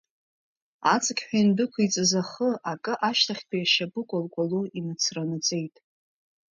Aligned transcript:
Аҵықьҳәа 0.93 1.37
индәықәиҵаз 1.41 2.11
ахы, 2.21 2.49
акы 2.71 2.93
ашьҭахьтәи 3.09 3.65
ашьапы 3.65 4.01
кәалкәало 4.09 4.59
инацранаҵеит. 4.77 5.75